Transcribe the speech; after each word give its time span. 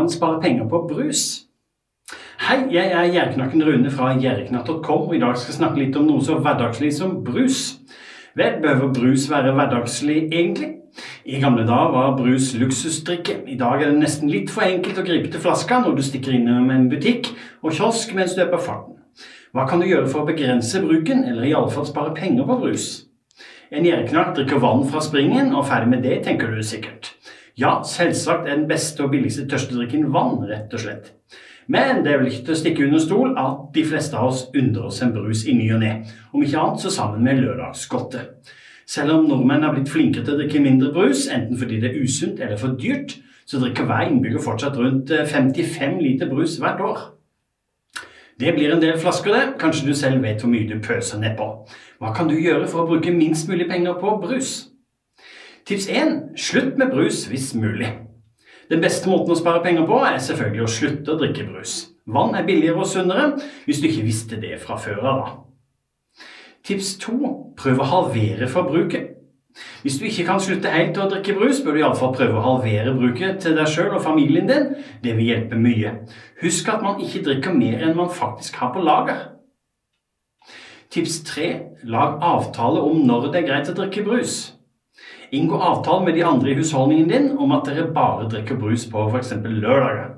an 0.00 0.08
å 0.08 0.12
spare 0.12 0.40
penger 0.42 0.68
på 0.70 0.82
brus? 0.88 1.24
Hei, 2.40 2.64
jeg 2.72 2.90
er 2.96 3.10
Gjerknakken 3.12 3.62
Rune 3.66 3.90
fra 3.92 4.14
gjerknatt.com, 4.16 5.08
og 5.08 5.14
i 5.14 5.20
dag 5.20 5.36
skal 5.36 5.52
jeg 5.52 5.58
snakke 5.58 5.82
litt 5.82 5.98
om 6.00 6.08
noe 6.08 6.24
så 6.24 6.38
hverdagslig 6.40 6.90
som 6.96 7.18
brus. 7.24 7.80
Vel, 8.38 8.60
behøver 8.62 8.94
brus 8.96 9.26
være 9.30 9.52
hverdagslig 9.56 10.22
egentlig? 10.30 10.70
I 11.28 11.38
gamle 11.42 11.66
dager 11.68 11.92
var 11.94 12.16
brus 12.18 12.50
luksusdrikke. 12.58 13.42
I 13.52 13.58
dag 13.60 13.82
er 13.82 13.92
det 13.92 14.00
nesten 14.00 14.32
litt 14.32 14.50
for 14.50 14.66
enkelt 14.66 14.98
å 14.98 15.04
gripe 15.06 15.30
til 15.30 15.42
flaska 15.42 15.82
når 15.84 15.98
du 15.98 16.02
stikker 16.06 16.34
innom 16.34 16.72
en 16.72 16.88
butikk 16.90 17.30
og 17.62 17.76
kiosk 17.76 18.16
mens 18.16 18.34
du 18.34 18.42
er 18.42 18.50
på 18.50 18.58
farten. 18.58 18.96
Hva 19.54 19.66
kan 19.68 19.82
du 19.82 19.86
gjøre 19.86 20.08
for 20.10 20.22
å 20.22 20.28
begrense 20.28 20.80
bruken, 20.82 21.24
eller 21.26 21.46
i 21.46 21.54
alle 21.58 21.70
fall 21.74 21.86
spare 21.86 22.14
penger 22.16 22.46
på 22.48 22.58
brus? 22.64 22.88
En 23.70 23.86
gjerdeknakk 23.86 24.34
drikker 24.38 24.62
vann 24.62 24.82
fra 24.90 25.02
springen, 25.02 25.52
og 25.54 25.66
ferdig 25.70 25.92
med 25.92 26.06
det, 26.06 26.22
tenker 26.26 26.54
du 26.54 26.62
sikkert. 26.66 27.12
Ja, 27.60 27.82
selvsagt 27.84 28.46
er 28.48 28.56
den 28.56 28.68
beste 28.70 29.04
og 29.04 29.10
billigste 29.12 29.44
tørstedrikken 29.50 30.06
vann, 30.14 30.38
rett 30.48 30.72
og 30.72 30.80
slett. 30.80 31.10
Men 31.70 32.00
det 32.02 32.14
er 32.14 32.22
vel 32.22 32.30
ikke 32.30 32.46
til 32.46 32.54
å 32.54 32.58
stikke 32.58 32.86
under 32.86 33.02
stol 33.02 33.34
at 33.38 33.66
de 33.74 33.82
fleste 33.84 34.16
av 34.16 34.30
oss 34.30 34.46
undrer 34.56 34.86
oss 34.88 35.02
en 35.04 35.12
brus 35.12 35.44
i 35.44 35.52
ny 35.58 35.66
og 35.74 35.82
ne. 35.82 35.90
Om 36.32 36.46
ikke 36.46 36.62
annet 36.62 36.80
så 36.80 36.92
sammen 36.94 37.26
med 37.26 37.42
lørdagsgodtet. 37.44 38.54
Selv 38.88 39.18
om 39.18 39.28
nordmenn 39.28 39.66
har 39.66 39.76
blitt 39.76 39.92
flinkere 39.92 40.24
til 40.24 40.34
å 40.34 40.40
drikke 40.40 40.62
mindre 40.64 40.88
brus, 40.94 41.26
enten 41.30 41.60
fordi 41.60 41.82
det 41.82 41.92
er 41.92 42.00
usunt 42.00 42.40
eller 42.40 42.58
for 42.58 42.80
dyrt, 42.80 43.18
så 43.46 43.60
drikker 43.60 43.86
hver 43.86 44.08
innbygger 44.08 44.42
fortsatt 44.42 44.80
rundt 44.80 45.12
55 45.12 46.00
liter 46.00 46.32
brus 46.32 46.56
hvert 46.62 46.80
år. 46.80 47.04
Det 48.40 48.56
blir 48.56 48.72
en 48.72 48.80
del 48.80 48.96
flasker, 48.98 49.36
det. 49.36 49.60
Kanskje 49.60 49.90
du 49.90 49.94
selv 49.94 50.24
vet 50.24 50.40
hvor 50.40 50.48
mye 50.48 50.64
du 50.64 50.80
pøser 50.80 51.20
nedpå. 51.20 51.52
Hva 52.00 52.16
kan 52.16 52.30
du 52.30 52.38
gjøre 52.40 52.64
for 52.72 52.82
å 52.82 52.88
bruke 52.88 53.12
minst 53.12 53.52
mulig 53.52 53.68
penger 53.68 54.00
på 54.00 54.16
brus? 54.24 54.69
Tips 55.70 55.86
1. 55.88 56.32
Slutt 56.34 56.78
med 56.78 56.90
brus 56.90 57.28
hvis 57.30 57.52
mulig. 57.54 57.92
Den 58.70 58.80
beste 58.82 59.06
måten 59.06 59.30
å 59.30 59.36
spare 59.38 59.60
penger 59.62 59.84
på 59.86 60.00
er 60.02 60.16
selvfølgelig 60.18 60.64
å 60.64 60.72
slutte 60.72 61.12
å 61.12 61.20
drikke 61.20 61.46
brus. 61.46 61.74
Vann 62.10 62.34
er 62.34 62.42
billigere 62.48 62.82
og 62.82 62.90
sunnere, 62.90 63.36
hvis 63.68 63.78
du 63.78 63.86
ikke 63.86 64.02
visste 64.08 64.40
det 64.42 64.56
fra 64.64 64.80
før 64.82 65.06
av. 65.12 65.30
Tips 66.66 66.96
2. 67.06 67.30
Prøv 67.62 67.84
å 67.84 67.88
halvere 67.92 68.50
forbruket. 68.50 69.14
Hvis 69.86 70.02
du 70.02 70.10
ikke 70.10 70.26
kan 70.32 70.42
slutte 70.42 70.74
helt 70.74 70.98
å 70.98 71.06
drikke 71.14 71.38
brus, 71.38 71.62
bør 71.62 71.78
du 71.78 71.84
iallfall 71.84 72.16
prøve 72.18 72.42
å 72.42 72.46
halvere 72.48 72.98
bruket 72.98 73.38
til 73.46 73.54
deg 73.54 73.70
sjøl 73.70 73.94
og 73.94 74.02
familien 74.02 74.50
din. 74.50 74.70
Det 75.06 75.14
vil 75.14 75.30
hjelpe 75.30 75.54
mye. 75.54 76.00
Husk 76.42 76.74
at 76.74 76.82
man 76.82 76.98
ikke 76.98 77.22
drikker 77.30 77.54
mer 77.54 77.86
enn 77.86 77.94
man 77.94 78.10
faktisk 78.10 78.58
har 78.58 78.74
på 78.74 78.82
lager. 78.82 79.28
Tips 80.90 81.22
3. 81.30 81.50
Lag 81.86 82.18
avtale 82.18 82.82
om 82.82 83.04
når 83.06 83.30
det 83.30 83.44
er 83.44 83.52
greit 83.52 83.70
å 83.70 83.82
drikke 83.84 84.10
brus. 84.10 84.48
Inngå 85.30 85.58
avtale 85.58 86.04
med 86.04 86.14
de 86.14 86.24
andre 86.26 86.50
i 86.50 86.56
husholdningen 86.58 87.08
din 87.08 87.28
om 87.38 87.52
at 87.54 87.68
dere 87.70 87.90
bare 87.94 88.26
drikker 88.30 88.58
brus 88.58 88.88
på 88.90 89.06
f.eks. 89.10 89.36
lørdager. 89.44 90.16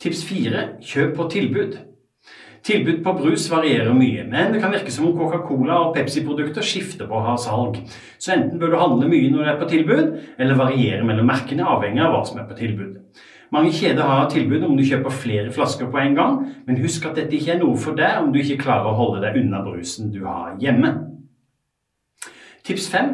Tips 0.00 0.24
4. 0.26 0.66
Kjøp 0.80 1.16
på 1.16 1.28
tilbud. 1.30 1.78
Tilbud 2.64 2.98
på 3.04 3.12
brus 3.16 3.46
varierer 3.48 3.94
mye, 3.96 4.26
men 4.28 4.52
det 4.52 4.60
kan 4.60 4.72
virke 4.74 4.92
som 4.92 5.06
om 5.08 5.14
Coca-Cola 5.16 5.78
og 5.80 5.94
Pepsi-produkter 5.96 6.64
skifter 6.64 7.08
på 7.08 7.16
å 7.16 7.24
ha 7.24 7.36
salg. 7.40 7.78
Så 8.20 8.34
enten 8.34 8.60
bør 8.60 8.74
du 8.74 8.78
handle 8.80 9.08
mye 9.08 9.30
når 9.32 9.44
det 9.44 9.52
er 9.52 9.60
på 9.62 9.68
tilbud, 9.70 10.10
eller 10.36 10.58
variere 10.60 11.06
mellom 11.08 11.30
merkene 11.30 11.68
avhengig 11.68 12.04
av 12.04 12.12
hva 12.12 12.24
som 12.28 12.40
er 12.42 12.48
på 12.50 12.58
tilbud. 12.58 12.98
Mange 13.50 13.72
kjeder 13.74 14.06
har 14.06 14.28
tilbud 14.30 14.62
om 14.66 14.76
du 14.78 14.84
kjøper 14.86 15.14
flere 15.22 15.54
flasker 15.54 15.88
på 15.90 16.02
en 16.02 16.18
gang, 16.18 16.36
men 16.66 16.82
husk 16.84 17.08
at 17.08 17.16
dette 17.18 17.34
ikke 17.34 17.56
er 17.56 17.62
noe 17.64 17.80
for 17.80 17.98
deg 17.98 18.20
om 18.20 18.28
du 18.34 18.42
ikke 18.42 18.60
klarer 18.60 18.92
å 18.92 18.98
holde 18.98 19.24
deg 19.24 19.40
unna 19.40 19.64
brusen 19.64 20.12
du 20.12 20.20
har 20.28 20.52
hjemme. 20.62 21.09
Tips 22.70 22.88
5. 22.88 23.06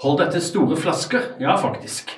Hold 0.00 0.14
deg 0.16 0.30
til 0.32 0.40
store 0.40 0.76
flasker. 0.80 1.24
Ja, 1.40 1.58
faktisk. 1.60 2.08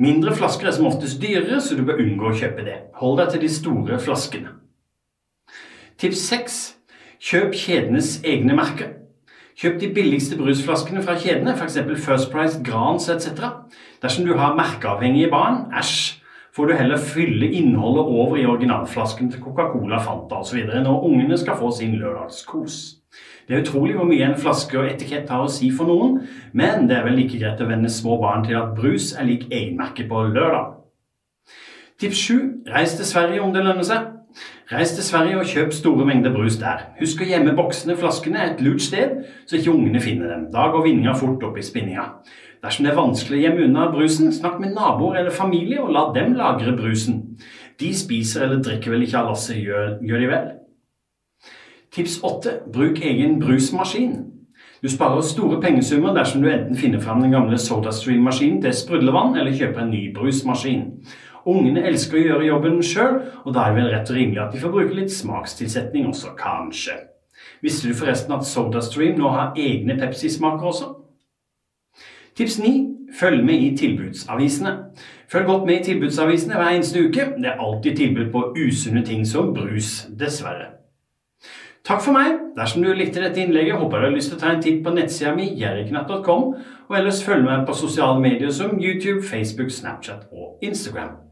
Mindre 0.00 0.32
flasker 0.32 0.70
er 0.70 0.72
som 0.72 0.86
oftest 0.88 1.18
dyrere, 1.20 1.58
så 1.60 1.76
du 1.76 1.82
bør 1.84 1.98
unngå 2.00 2.30
å 2.30 2.36
kjøpe 2.38 2.64
det. 2.64 2.76
Hold 2.96 3.18
deg 3.20 3.34
til 3.34 3.42
de 3.42 3.50
store 3.52 3.98
flaskene. 4.00 4.54
Tips 6.00 6.22
6. 6.30 6.56
Kjøp 7.20 7.52
kjedenes 7.52 8.14
egne 8.24 8.56
merker. 8.56 8.94
Kjøp 9.60 9.76
de 9.82 9.90
billigste 9.98 10.38
brusflaskene 10.40 11.04
fra 11.04 11.18
kjedene, 11.20 11.52
f.eks. 11.58 11.76
First 12.06 12.32
Price, 12.32 12.64
Grans 12.64 13.10
etc. 13.12 13.52
Dersom 14.00 14.24
du 14.24 14.32
har 14.40 14.56
merkeavhengige 14.56 15.28
barn, 15.34 15.66
æsj, 15.76 16.22
får 16.56 16.72
du 16.72 16.76
heller 16.80 17.04
fylle 17.12 17.52
innholdet 17.52 18.08
over 18.16 18.40
i 18.40 18.48
originalflasken 18.48 19.28
til 19.28 19.44
Coca-Cola, 19.44 20.00
Fanta 20.00 20.40
osv. 20.40 20.64
når 20.72 21.04
ungene 21.04 21.36
skal 21.36 21.60
få 21.60 21.68
sin 21.82 22.00
lørdagskos. 22.00 22.80
Det 23.48 23.56
er 23.56 23.64
utrolig 23.64 23.96
hvor 23.98 24.06
mye 24.06 24.26
en 24.28 24.38
flaske 24.38 24.78
og 24.78 24.86
etikett 24.86 25.30
har 25.32 25.42
å 25.44 25.50
si 25.50 25.70
for 25.74 25.90
noen, 25.90 26.20
men 26.52 26.86
det 26.88 26.98
er 26.98 27.06
vel 27.08 27.18
like 27.18 27.38
greit 27.40 27.60
å 27.60 27.68
venne 27.68 27.90
små 27.90 28.20
barn 28.22 28.46
til 28.46 28.58
at 28.60 28.74
brus 28.78 29.12
er 29.18 29.28
lik 29.28 29.48
egenmerke 29.50 30.06
på 30.08 30.26
lørdag. 30.30 30.78
Tips 32.02 32.24
7. 32.28 32.36
Reis 32.72 32.96
til 32.98 33.06
Sverige 33.06 33.42
om 33.42 33.52
det 33.54 33.64
lønner 33.66 33.86
seg. 33.86 34.08
Reis 34.72 34.94
til 34.96 35.04
Sverige 35.04 35.36
og 35.38 35.50
kjøp 35.50 35.74
store 35.76 36.06
mengder 36.08 36.32
brus 36.32 36.56
der. 36.60 36.86
Husk 37.00 37.20
å 37.20 37.28
gjemme 37.28 37.52
boksene 37.58 37.98
flaskene 37.98 38.46
et 38.46 38.62
lurt 38.64 38.80
sted, 38.80 39.18
så 39.46 39.58
ikke 39.58 39.74
ungene 39.74 40.00
finner 40.00 40.32
dem. 40.32 40.46
Da 40.54 40.70
går 40.72 40.86
vinninga 40.86 41.12
fort 41.18 41.44
opp 41.44 41.58
i 41.60 41.66
spinninga. 41.66 42.06
Dersom 42.62 42.86
det 42.86 42.92
er 42.92 42.98
vanskelig 42.98 43.40
å 43.40 43.42
gjemme 43.42 43.66
unna 43.66 43.88
brusen, 43.92 44.32
snakk 44.32 44.60
med 44.62 44.72
naboer 44.76 45.18
eller 45.20 45.34
familie 45.34 45.82
og 45.82 45.92
la 45.92 46.06
dem 46.14 46.36
lagre 46.38 46.72
brusen. 46.78 47.20
De 47.82 47.90
spiser 47.96 48.46
eller 48.46 48.62
drikker 48.62 48.94
vel 48.94 49.04
ikke 49.04 49.18
av 49.18 49.32
lasset, 49.32 49.58
gjør, 49.60 49.96
gjør 50.06 50.22
de 50.22 50.30
vel? 50.30 50.50
Tips 51.92 52.20
8. 52.22 52.50
Bruk 52.72 53.00
egen 53.04 53.40
brusmaskin. 53.40 54.32
Du 54.82 54.88
sparer 54.88 55.20
store 55.20 55.60
pengesummer 55.60 56.14
dersom 56.16 56.42
du 56.42 56.48
enten 56.48 56.76
finner 56.76 57.00
fram 57.00 57.20
den 57.20 57.30
gamle 57.30 57.58
SodaStream-maskinen 57.58 58.62
til 58.62 58.72
sprudlevann, 58.72 59.36
eller 59.36 59.52
kjøper 59.52 59.82
en 59.82 59.92
ny 59.92 60.00
brusmaskin. 60.16 60.86
Ungene 61.44 61.84
elsker 61.84 62.16
å 62.16 62.24
gjøre 62.24 62.48
jobben 62.48 62.80
sjøl, 62.80 63.20
og 63.44 63.52
da 63.52 63.66
er 63.66 63.76
det 63.76 63.82
vel 63.82 63.92
rett 63.92 64.08
og 64.14 64.16
rimelig 64.16 64.40
at 64.40 64.56
de 64.56 64.64
får 64.64 64.74
bruke 64.78 64.96
litt 64.96 65.12
smakstilsetning 65.12 66.08
også, 66.08 66.32
kanskje. 66.40 66.96
Visste 67.60 67.92
du 67.92 68.00
forresten 68.00 68.38
at 68.38 68.48
SodaStream 68.48 69.20
nå 69.20 69.36
har 69.36 69.52
egne 69.60 70.00
Pepsi-smaker 70.00 70.72
også? 70.72 70.92
Tips 72.38 72.56
9. 72.64 72.76
Følg 73.20 73.44
med 73.44 73.60
i 73.60 73.72
tilbudsavisene. 73.76 74.78
Følg 75.28 75.44
godt 75.44 75.68
med 75.68 75.82
i 75.82 75.90
tilbudsavisene 75.92 76.56
hver 76.56 76.72
eneste 76.72 77.04
uke. 77.04 77.34
Det 77.36 77.52
er 77.52 77.60
alltid 77.60 78.00
tilbud 78.00 78.30
på 78.32 78.48
usunne 78.56 79.04
ting 79.04 79.28
som 79.28 79.52
brus, 79.52 80.06
dessverre. 80.08 80.81
Takk 81.82 82.02
for 82.04 82.14
meg. 82.14 82.38
Dersom 82.54 82.84
du 82.84 82.92
likte 82.94 83.22
dette 83.24 83.42
innlegget, 83.42 83.80
håper 83.80 83.98
du 83.98 84.06
har 84.06 84.14
lyst 84.14 84.30
til 84.30 84.38
å 84.38 84.42
ta 84.42 84.52
en 84.54 84.62
titt 84.62 84.84
på 84.84 84.92
nettsida 84.94 85.32
mi 85.34 85.48
jerriknatt.com, 85.58 86.44
og 86.86 86.96
ellers 86.98 87.24
følg 87.26 87.42
med 87.48 87.66
på 87.66 87.74
sosiale 87.74 88.22
medier 88.22 88.54
som 88.54 88.78
YouTube, 88.78 89.24
Facebook, 89.26 89.74
Snapchat 89.74 90.28
og 90.30 90.62
Instagram. 90.62 91.22